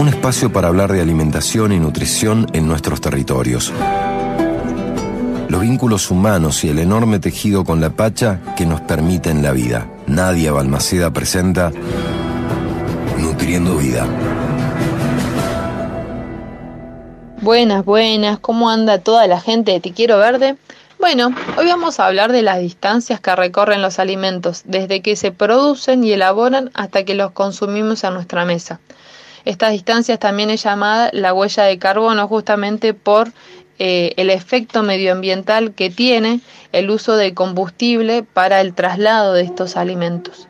[0.00, 3.70] un espacio para hablar de alimentación y nutrición en nuestros territorios.
[5.50, 9.86] Los vínculos humanos y el enorme tejido con la Pacha que nos permiten la vida.
[10.06, 11.70] Nadia Balmaceda presenta
[13.18, 14.06] Nutriendo Vida.
[17.42, 20.56] Buenas, buenas, ¿cómo anda toda la gente de Te Quiero Verde?
[20.98, 25.30] Bueno, hoy vamos a hablar de las distancias que recorren los alimentos, desde que se
[25.30, 28.80] producen y elaboran hasta que los consumimos a nuestra mesa.
[29.44, 33.32] Estas distancias también es llamada la huella de carbono justamente por
[33.78, 36.40] eh, el efecto medioambiental que tiene
[36.72, 40.48] el uso de combustible para el traslado de estos alimentos.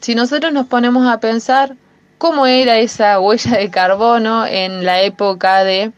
[0.00, 1.76] Si nosotros nos ponemos a pensar
[2.18, 5.92] cómo era esa huella de carbono en la época de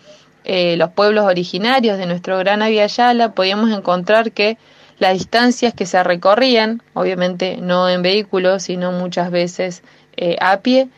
[0.44, 4.58] eh, los pueblos originarios de nuestro gran Aviala, podíamos encontrar que
[4.98, 9.82] las distancias que se recorrían, obviamente no en vehículos, sino muchas veces
[10.16, 10.88] eh, a pie,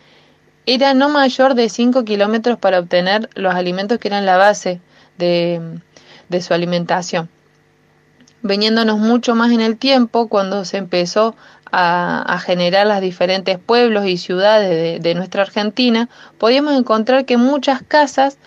[0.66, 4.80] era no mayor de 5 kilómetros para obtener los alimentos que eran la base
[5.18, 5.60] de,
[6.40, 7.28] su alimentación.
[8.42, 11.36] Veniéndonos mucho más en el tiempo, cuando se empezó
[11.70, 17.82] a, generar los diferentes pueblos y ciudades de, de nuestra Argentina, podíamos encontrar que muchas
[17.82, 18.38] casas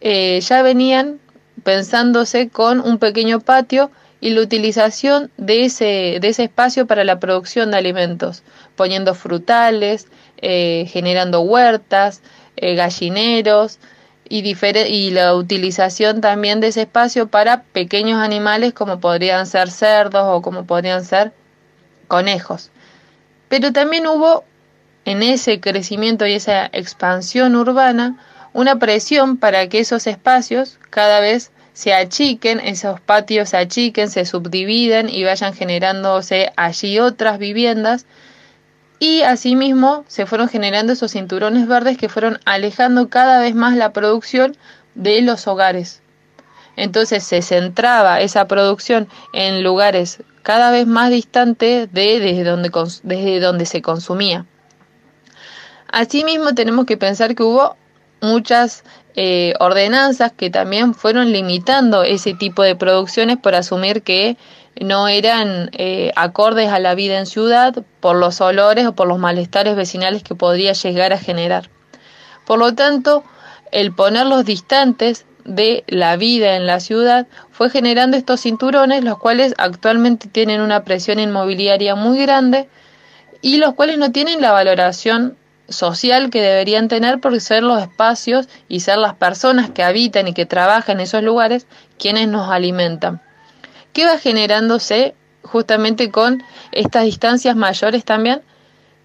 [0.00, 1.18] eh, ya venían
[1.64, 7.20] pensándose con un pequeño patio y la utilización de ese, de ese espacio para la
[7.20, 8.42] producción de alimentos,
[8.76, 12.22] poniendo frutales, eh, generando huertas,
[12.56, 13.78] eh, gallineros
[14.28, 14.42] y,
[14.88, 20.42] y la utilización también de ese espacio para pequeños animales como podrían ser cerdos o
[20.42, 21.32] como podrían ser
[22.08, 22.70] conejos.
[23.48, 24.44] Pero también hubo
[25.04, 28.18] en ese crecimiento y esa expansión urbana
[28.52, 34.24] una presión para que esos espacios cada vez se achiquen, esos patios se achiquen, se
[34.24, 38.04] subdividen y vayan generándose allí otras viviendas.
[38.98, 43.92] Y asimismo se fueron generando esos cinturones verdes que fueron alejando cada vez más la
[43.92, 44.56] producción
[44.96, 46.02] de los hogares.
[46.74, 52.72] Entonces se centraba esa producción en lugares cada vez más distantes de desde donde,
[53.04, 54.46] desde donde se consumía.
[55.86, 57.76] Asimismo tenemos que pensar que hubo
[58.20, 58.82] muchas
[59.20, 64.36] eh, ordenanzas que también fueron limitando ese tipo de producciones por asumir que
[64.80, 69.18] no eran eh, acordes a la vida en ciudad por los olores o por los
[69.18, 71.68] malestares vecinales que podría llegar a generar.
[72.46, 73.24] Por lo tanto,
[73.72, 79.52] el ponerlos distantes de la vida en la ciudad fue generando estos cinturones, los cuales
[79.58, 82.68] actualmente tienen una presión inmobiliaria muy grande
[83.42, 85.36] y los cuales no tienen la valoración
[85.68, 90.34] social que deberían tener por ser los espacios y ser las personas que habitan y
[90.34, 91.66] que trabajan en esos lugares
[91.98, 93.20] quienes nos alimentan.
[93.92, 96.42] ¿Qué va generándose justamente con
[96.72, 98.42] estas distancias mayores también?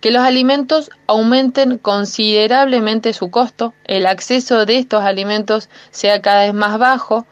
[0.01, 6.53] Que los alimentos aumenten considerablemente su costo, el acceso de estos alimentos sea cada vez
[6.53, 7.25] más bajo,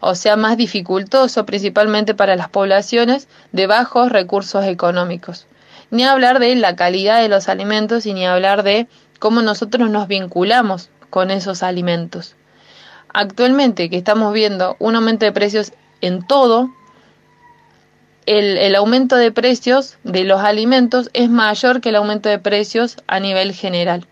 [0.00, 5.46] o sea más dificultoso principalmente para las poblaciones de bajos recursos económicos
[5.90, 8.88] ni hablar de la calidad de los alimentos y ni hablar de
[9.18, 12.36] cómo nosotros nos vinculamos con esos alimentos.
[13.08, 16.70] Actualmente que estamos viendo un aumento de precios en todo,
[18.26, 22.96] el, el, aumento de precios de los alimentos es mayor que el aumento de precios
[23.06, 24.06] a nivel general.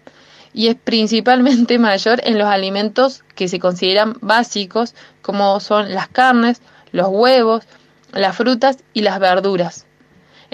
[0.53, 6.63] Y es principalmente mayor en los alimentos que se consideran básicos, como son las carnes,
[6.93, 7.65] los huevos,
[8.13, 9.85] las frutas y las verduras.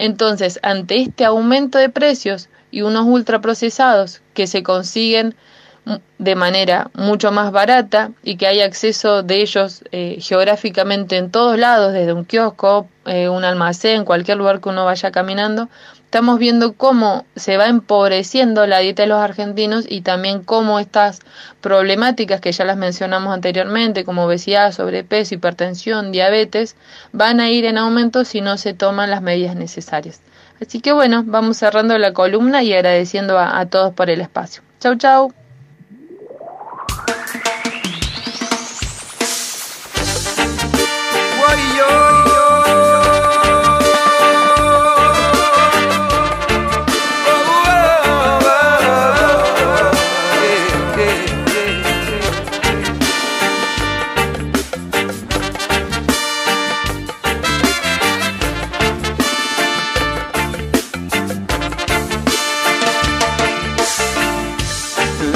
[0.00, 5.34] Entonces, ante este aumento de precios y unos ultraprocesados que se consiguen
[6.16, 11.58] de manera mucho más barata y que hay acceso de ellos eh, geográficamente en todos
[11.58, 15.68] lados, desde un kiosco, eh, un almacén, cualquier lugar que uno vaya caminando,
[16.10, 21.20] estamos viendo cómo se va empobreciendo la dieta de los argentinos y también cómo estas
[21.60, 26.74] problemáticas que ya las mencionamos anteriormente, como obesidad, sobrepeso, hipertensión, diabetes,
[27.12, 30.20] van a ir en aumento si no se toman las medidas necesarias.
[30.60, 34.64] Así que bueno, vamos cerrando la columna y agradeciendo a, todos por el espacio.
[34.80, 35.32] Chau, chau.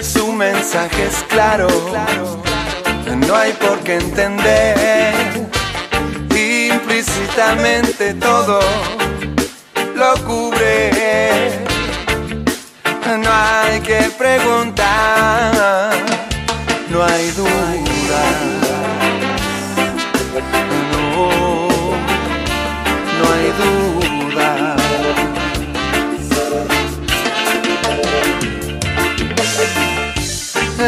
[0.00, 1.68] su mensaje es claro,
[3.26, 5.14] no hay por qué entender.
[6.30, 8.60] Implícitamente todo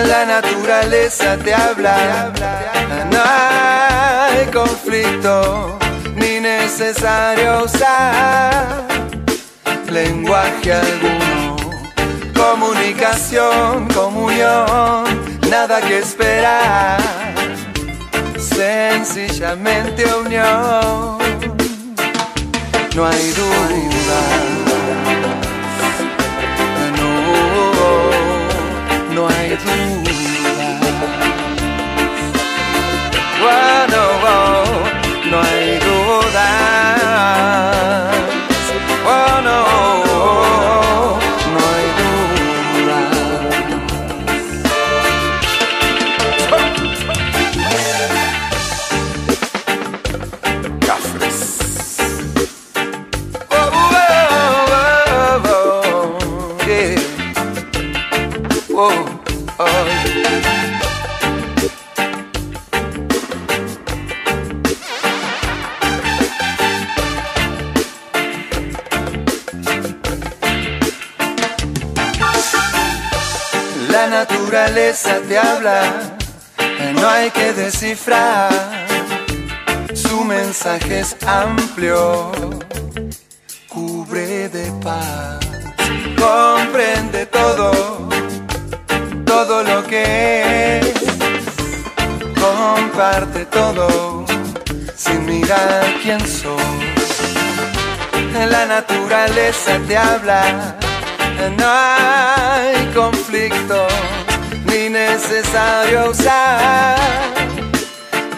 [0.08, 2.32] La naturaleza te habla,
[3.10, 5.78] no hay conflicto
[6.14, 8.86] ni necesario usar
[9.90, 11.56] lenguaje alguno.
[12.34, 15.04] Comunicación, comunión,
[15.50, 17.00] nada que esperar,
[18.38, 21.18] sencillamente unión,
[22.94, 24.65] no hay duda.
[29.16, 29.66] No, no hay duda.
[35.30, 35.85] no,
[74.22, 76.16] naturaleza te habla,
[76.94, 78.50] no hay que descifrar.
[79.94, 82.30] Su mensaje es amplio,
[83.68, 85.38] cubre de paz,
[86.18, 88.05] comprende todo,
[89.88, 90.94] que es,
[92.40, 94.24] comparte todo,
[94.94, 96.56] sin mirar quién soy.
[98.50, 100.76] La naturaleza te habla
[101.56, 103.86] no hay conflicto
[104.64, 106.96] ni necesario usar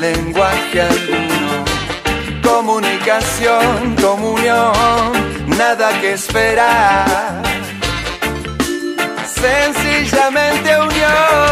[0.00, 1.64] lenguaje alguno.
[2.42, 5.12] Comunicación, comunión,
[5.46, 7.42] nada que esperar.
[9.40, 11.47] Sencillamente unión,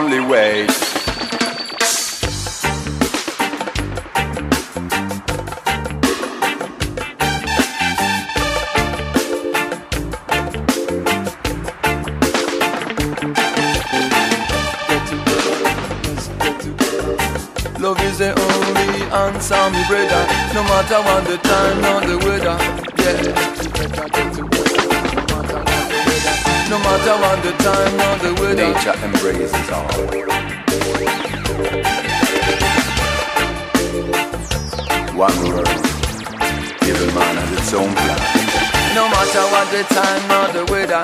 [0.00, 0.66] only way.
[17.78, 20.24] Love is the only answer, me brother.
[20.54, 22.56] No matter what the time or the weather,
[24.64, 24.69] yeah
[26.70, 28.72] no matter what the time or the weather.
[28.72, 29.90] Nature embraces all.
[35.18, 35.68] One world,
[36.86, 38.20] every man has its own plan.
[38.94, 41.02] No matter what the time or the weather.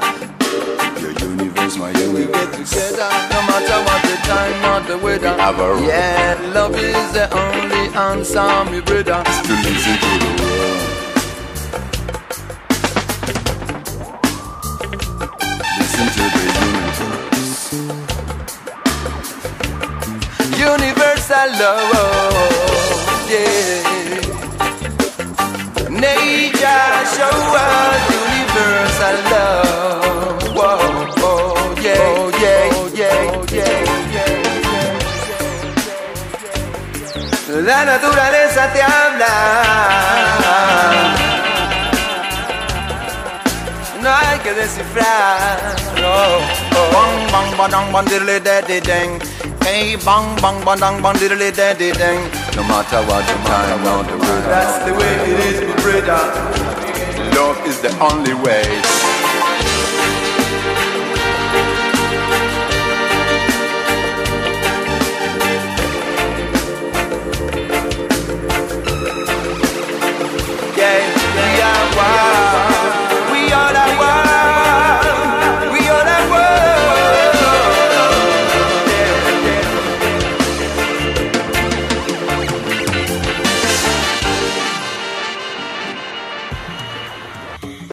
[1.02, 2.14] Your universe, my universe.
[2.14, 5.34] We get together, no matter what the time or the weather.
[5.34, 9.24] We have a yeah, love is the only answer, me brother.
[9.24, 10.95] To listen to the world.
[21.58, 23.82] love, yeah.
[25.90, 32.06] Nature show us universal love, oh, yeah,
[32.42, 33.86] yeah, yeah, yeah.
[37.48, 39.34] La naturaleza te habla.
[44.02, 45.58] No hay que descifrar.
[46.04, 46.40] Oh,
[46.76, 46.88] oh.
[46.92, 49.20] Bang, bang, bang, bang, diddly, daddy, dang.
[49.66, 52.22] Hey, bang, bang, bang, bang, bang, diddly daddy dang.
[52.54, 56.22] No matter what the time, no, the that's the way it is, my brother.
[57.34, 59.05] Love is the only way.